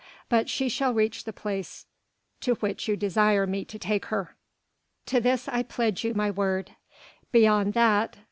[0.29, 1.85] But she shall reach the place
[2.39, 4.35] to which you desire me to take her,
[5.05, 6.71] to this I pledge you my word.
[7.31, 8.17] Beyond that